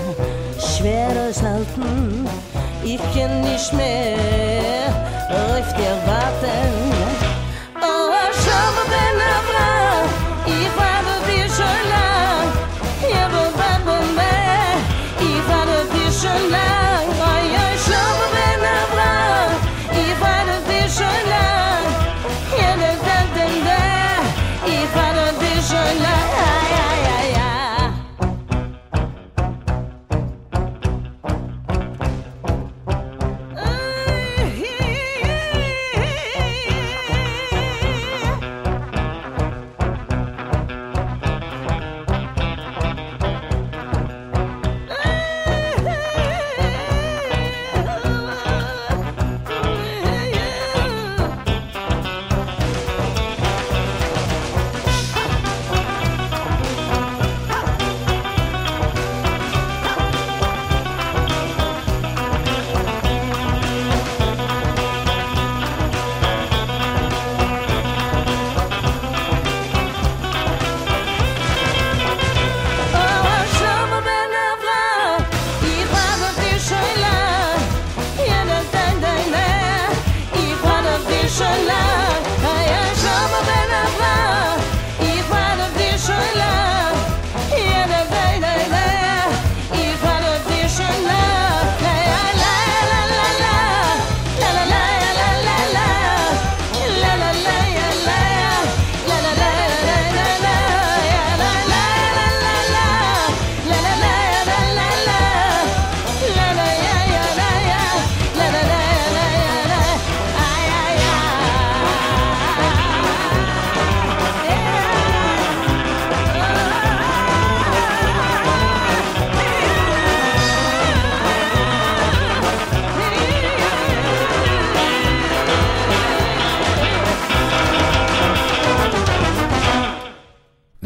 schwer 0.58 1.08
durchhalten. 1.08 2.26
Ich 2.82 3.00
kann 3.14 3.42
nicht 3.42 3.72
mehr 3.74 4.88
auf 5.28 5.72
dir 5.74 5.96
warten. 6.06 6.81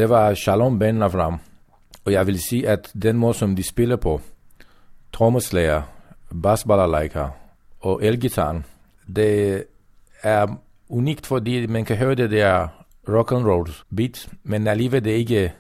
Det 0.07 0.11
var 0.11 0.35
Shalom 0.35 0.79
Ben 0.79 1.03
Avram. 1.03 1.39
Og 2.05 2.13
jeg 2.13 2.27
vil 2.27 2.41
sige, 2.41 2.69
at 2.69 2.93
den 3.03 3.17
måde, 3.17 3.35
som 3.35 3.57
de 3.57 3.63
spiller 3.63 3.97
på, 3.97 4.21
trommeslager, 5.13 5.83
basbalalaika 6.43 7.27
og 7.81 8.05
elgitaren, 8.05 8.65
det 9.17 9.65
er 10.23 10.47
unikt, 10.89 11.27
fordi 11.27 11.67
man 11.67 11.85
kan 11.85 11.97
høre 11.97 12.15
det 12.15 12.31
der 12.31 12.69
rock 13.09 13.33
and 13.33 13.47
roll 13.47 13.71
beat, 13.97 14.29
men 14.43 14.67
alligevel 14.67 15.05
det 15.05 15.13
er 15.13 15.17
ikke 15.17 15.53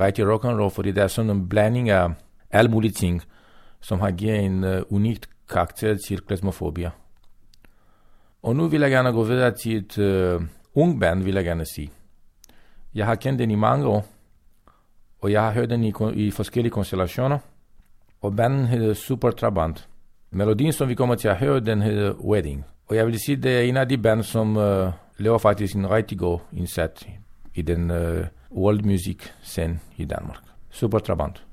rigtig 0.00 0.32
rock 0.32 0.44
and 0.44 0.60
roll, 0.60 0.70
fordi 0.70 0.92
der 0.92 1.02
er 1.02 1.08
sådan 1.08 1.30
en 1.30 1.48
blanding 1.48 1.90
af 1.90 2.08
alle 2.50 2.70
mulige 2.70 2.92
ting, 2.92 3.22
som 3.80 4.00
har 4.00 4.10
givet 4.10 4.40
en 4.40 4.64
øh, 4.64 4.82
uh, 4.90 4.96
unik 4.96 5.18
karakter 5.50 5.96
til 6.08 6.20
klasmofobia. 6.20 6.90
Og 8.42 8.56
nu 8.56 8.68
vil 8.68 8.80
jeg 8.80 8.90
gerne 8.90 9.12
gå 9.12 9.24
videre 9.24 9.50
til 9.62 9.76
et 9.76 9.98
uh, 9.98 10.42
ung 10.74 11.00
band, 11.00 11.22
vil 11.22 11.34
jeg 11.34 11.44
gerne 11.44 11.64
sige. 11.74 11.90
Jeg 12.94 13.06
har 13.06 13.14
kendt 13.14 13.38
den 13.38 13.50
i 13.50 13.54
mange 13.54 13.86
år, 13.86 14.06
og 15.20 15.32
jeg 15.32 15.42
har 15.42 15.52
hørt 15.52 15.70
den 15.70 15.84
i, 15.84 15.92
i 16.14 16.30
forskellige 16.30 16.70
konstellationer, 16.70 17.38
og 18.20 18.36
banden 18.36 18.66
hedder 18.66 18.94
Super 18.94 19.30
Trabant. 19.30 19.88
Melodien, 20.30 20.72
som 20.72 20.88
vi 20.88 20.94
kommer 20.94 21.14
til 21.14 21.28
at 21.28 21.36
høre, 21.36 21.60
den 21.60 21.82
hedder 21.82 22.12
Wedding. 22.12 22.64
Og 22.86 22.96
jeg 22.96 23.06
vil 23.06 23.18
sige, 23.26 23.36
det 23.36 23.58
er 23.58 23.60
en 23.60 23.76
af 23.76 23.88
de 23.88 23.98
band, 23.98 24.22
som 24.22 24.56
uh, 24.56 24.90
laver 25.18 25.38
faktisk 25.38 25.74
en 25.74 25.90
rigtig 25.90 26.18
god 26.18 26.38
indsats 26.52 27.06
i 27.54 27.62
den 27.62 27.90
uh, 27.90 28.26
world 28.50 28.82
music 28.82 29.18
scene 29.42 29.78
i 29.96 30.04
Danmark. 30.04 30.42
Super 30.70 30.98
Trabant. 30.98 31.44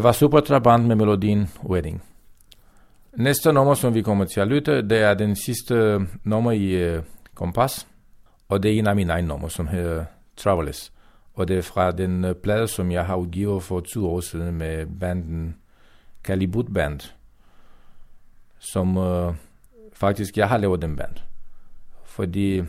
Det 0.00 0.04
var 0.04 0.12
Supertrabant 0.12 0.84
med 0.84 0.96
melodien 0.96 1.48
Wedding. 1.64 2.02
Næste 3.16 3.52
nummer, 3.52 3.74
som 3.74 3.94
vi 3.94 4.02
kommer 4.02 4.24
til 4.24 4.40
at 4.40 4.48
lytte, 4.48 4.88
det 4.88 4.98
er 4.98 5.14
den 5.14 5.36
sidste 5.36 6.06
nummer 6.24 6.52
i 6.52 6.96
uh, 6.96 7.04
Kompas, 7.34 7.86
uh, 7.86 7.90
og 8.48 8.62
det 8.62 8.74
er 8.74 8.78
en 8.78 8.86
af 8.86 8.96
mine 8.96 9.12
egne 9.12 9.28
nummer, 9.28 9.48
som 9.48 9.68
hedder 9.68 10.00
uh, 10.00 10.04
Travelers. 10.36 10.92
Og 11.34 11.48
det 11.48 11.58
er 11.58 11.62
fra 11.62 11.90
den 11.90 12.24
uh, 12.24 12.32
plade, 12.32 12.68
som 12.68 12.90
jeg 12.90 13.06
har 13.06 13.16
udgivet 13.16 13.62
for 13.62 13.80
to 13.80 14.10
år 14.10 14.20
siden 14.20 14.54
med 14.54 14.86
banden 15.00 15.56
Calibut 16.24 16.74
Band, 16.74 17.00
som 18.58 18.96
uh, 18.96 19.34
faktisk 19.92 20.36
jeg 20.36 20.48
har 20.48 20.58
lavet 20.58 20.82
den 20.82 20.96
band. 20.96 21.16
Fordi 22.04 22.62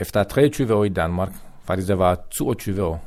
efter 0.00 0.24
23 0.24 0.74
år 0.74 0.84
i 0.84 0.88
Danmark, 0.88 1.32
faktisk 1.62 1.88
det 1.88 1.98
var 1.98 2.26
22 2.30 2.84
år 2.84 3.04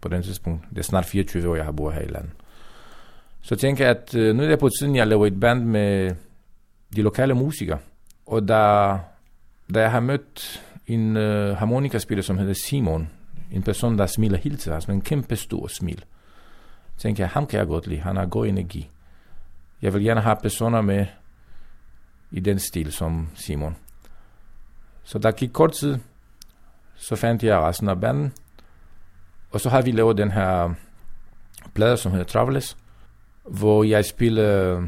på 0.00 0.08
den 0.08 0.22
tidspunkt, 0.22 0.64
det 0.70 0.78
er 0.78 0.82
snart 0.82 1.04
24 1.04 1.50
år, 1.50 1.56
jeg 1.56 1.64
har 1.64 1.72
boet 1.72 1.94
her 1.94 2.02
i 2.02 2.08
landet. 2.08 2.39
Så 3.42 3.56
tænker 3.56 3.84
jeg, 3.86 3.96
at 3.96 4.14
øh, 4.14 4.36
nu 4.36 4.42
er 4.42 4.48
det 4.48 4.58
på 4.58 4.68
tiden, 4.80 4.96
jeg 4.96 5.06
laver 5.06 5.26
et 5.26 5.40
band 5.40 5.64
med 5.64 6.14
de 6.96 7.02
lokale 7.02 7.34
musikere. 7.34 7.78
Og 8.26 8.48
da, 8.48 8.54
da 9.74 9.80
jeg 9.80 9.90
har 9.90 10.00
mødt 10.00 10.62
en 10.86 11.16
uh, 11.16 11.56
harmonikaspiller, 11.56 12.22
som 12.22 12.38
hedder 12.38 12.54
Simon, 12.54 13.10
en 13.52 13.62
person, 13.62 13.98
der 13.98 14.06
smiler 14.06 14.38
hele 14.38 14.56
tiden, 14.56 14.74
altså 14.74 14.92
en 14.92 15.00
kæmpe 15.00 15.36
stor 15.36 15.66
smil, 15.66 16.04
tænker 16.98 17.24
jeg, 17.24 17.30
ham 17.30 17.46
kan 17.46 17.58
jeg 17.58 17.66
godt 17.66 17.86
lide, 17.86 18.00
han 18.00 18.16
har 18.16 18.26
god 18.26 18.46
energi. 18.46 18.90
Jeg 19.82 19.94
vil 19.94 20.04
gerne 20.04 20.20
have 20.20 20.36
personer 20.42 20.80
med 20.80 21.06
i 22.30 22.40
den 22.40 22.58
stil 22.58 22.92
som 22.92 23.28
Simon. 23.34 23.76
Så 25.04 25.18
der 25.18 25.30
gik 25.30 25.50
kort 25.52 25.72
tid, 25.72 25.98
så 26.96 27.16
fandt 27.16 27.42
jeg 27.42 27.58
resten 27.58 27.88
af 27.88 28.00
banden, 28.00 28.32
og 29.50 29.60
så 29.60 29.68
har 29.70 29.82
vi 29.82 29.90
lavet 29.90 30.18
den 30.18 30.30
her 30.30 30.74
plade, 31.74 31.96
som 31.96 32.12
hedder 32.12 32.26
Travelers, 32.26 32.76
hvor 33.50 33.84
jeg 33.84 34.04
spiller 34.04 34.82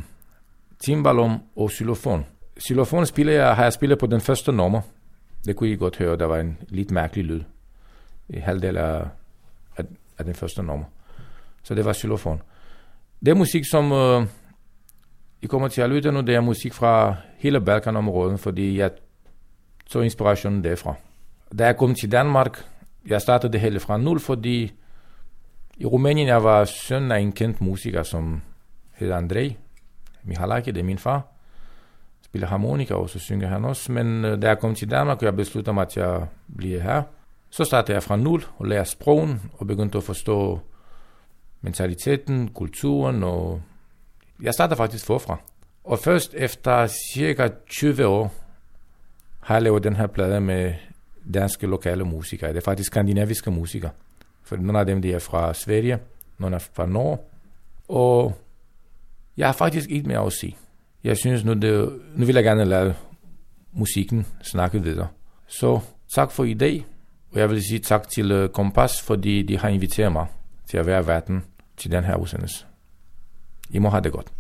timbalom 0.85 1.35
uh, 1.35 1.63
og 1.63 1.71
xylofon. 1.71 2.27
Xylofon 2.61 3.07
spiller 3.07 3.33
jeg, 3.33 3.57
har 3.57 3.63
jeg 3.63 3.73
spillet 3.73 3.99
på 3.99 4.07
den 4.07 4.21
første 4.21 4.53
nummer. 4.53 4.81
Det 5.45 5.57
kunne 5.57 5.71
I 5.71 5.77
godt 5.77 5.99
høre, 5.99 6.17
der 6.17 6.27
var 6.27 6.39
en 6.39 6.59
lidt 6.69 6.91
mærkelig 6.91 7.25
lyd 7.25 7.41
i 8.29 8.39
halvdel 8.39 8.77
af, 8.77 9.05
af, 9.77 9.85
af 10.19 10.25
den 10.25 10.35
første 10.35 10.63
nummer. 10.63 10.85
Så 11.63 11.75
det 11.75 11.85
var 11.85 11.93
xylofon. 11.93 12.43
Det 13.21 13.29
er 13.29 13.35
musik, 13.35 13.65
som 13.71 13.93
uh, 13.93 14.25
I 15.43 15.47
kommer 15.47 15.69
til 15.69 15.83
at 15.83 15.91
lytte 15.91 16.13
nu, 16.13 16.21
det 16.21 16.35
er 16.35 16.41
musik 16.41 16.73
fra 16.73 17.17
hele 17.37 17.61
Balkanområdet, 17.61 18.41
fordi 18.41 18.79
jeg 18.79 18.91
tog 19.87 20.05
inspirationen 20.05 20.65
derfra. 20.65 20.95
Da 21.59 21.67
jeg 21.67 21.77
kom 21.77 21.95
til 21.95 22.13
Danmark, 22.13 22.65
jeg 23.07 23.21
startede 23.21 23.53
det 23.53 23.61
hele 23.61 23.81
fra 23.81 23.99
nul, 23.99 24.21
fordi 24.21 24.73
i 25.77 25.87
Rumænien 25.87 26.29
jeg 26.29 26.45
var 26.45 26.65
søn 26.65 27.13
af 27.13 27.19
en 27.19 27.33
kendt 27.33 27.61
musiker, 27.61 28.03
som 28.03 28.43
hedder 29.03 29.17
Andrei 29.17 29.57
Mihalaki, 30.23 30.71
det 30.71 30.81
er 30.81 30.85
min 30.85 30.99
far. 30.99 31.27
Spiller 32.23 32.49
harmonika, 32.49 32.95
og 32.95 33.11
så 33.11 33.19
synger 33.19 33.49
han 33.49 33.65
også. 33.65 33.93
Men 33.93 34.25
øh, 34.25 34.43
da 34.43 34.49
jeg 34.49 34.59
kom 34.59 34.75
til 34.75 34.91
Danmark, 34.91 35.19
og 35.19 35.25
jeg 35.25 35.37
besluttede 35.37 35.75
mig 35.75 35.83
at 35.83 35.97
jeg 35.97 36.27
bliver 36.57 36.81
her, 36.81 37.03
så 37.51 37.65
startede 37.65 37.95
jeg 37.95 38.03
fra 38.03 38.17
nul 38.17 38.45
og 38.59 38.67
lærte 38.67 38.91
sprogen, 38.91 39.51
og 39.53 39.67
begyndte 39.67 39.99
at 39.99 40.05
forstå 40.05 40.61
mentaliteten, 41.61 42.49
kulturen, 42.49 43.23
og 43.23 43.63
jeg 44.43 44.55
startede 44.55 44.77
faktisk 44.77 45.07
forfra. 45.07 45.37
Og 45.85 45.99
først 45.99 46.35
efter 46.35 46.87
cirka 47.15 47.49
20 47.69 48.07
år, 48.07 48.35
har 49.41 49.55
jeg 49.55 49.63
lavet 49.63 49.85
den 49.85 49.97
her 49.97 50.07
plade 50.07 50.41
med 50.41 50.75
danske 51.35 51.67
lokale 51.67 52.05
musikere. 52.05 52.51
Det 52.51 52.57
er 52.57 52.61
faktisk 52.61 52.87
skandinaviske 52.87 53.51
musikere. 53.51 53.91
For 54.43 54.57
nogle 54.57 54.81
af 54.81 54.87
dem 54.87 55.03
de 55.03 55.13
er 55.13 55.19
fra 55.19 55.55
Sverige, 55.55 55.99
nogle 56.39 56.57
er 56.57 56.61
fra 56.73 56.87
Norge. 56.87 57.19
Og 57.89 58.35
jeg 59.37 59.49
har 59.49 59.53
faktisk 59.53 59.91
ikke 59.91 60.09
mere 60.09 60.27
at 60.27 60.33
sige. 60.33 60.57
Jeg 61.05 61.17
synes 61.17 61.45
nu, 61.45 61.53
det, 61.53 62.01
nu 62.15 62.27
vil 62.27 62.35
jeg 62.35 62.45
gerne 62.45 62.65
lade 62.65 62.95
musikken 63.73 64.27
snakke 64.43 64.83
videre. 64.83 65.09
Så 65.47 65.81
tak 66.15 66.31
for 66.31 66.45
i 66.45 66.55
dag, 66.55 66.87
og 67.33 67.41
jeg 67.41 67.51
vil 67.51 67.63
sige 67.63 67.79
tak 67.79 68.09
til 68.09 68.33
øh, 68.33 68.49
Kompas, 68.49 69.03
fordi 69.03 69.43
de 69.43 69.59
har 69.59 69.69
inviteret 69.69 70.13
mig 70.13 70.27
til 70.71 70.77
at 70.77 70.87
være 70.87 71.07
verden 71.07 71.45
til 71.77 71.91
den 71.91 72.05
her 72.05 72.17
udsendelse. 72.17 72.67
I 73.71 73.79
må 73.79 73.89
have 73.89 74.03
det 74.03 74.13
godt. 74.13 74.33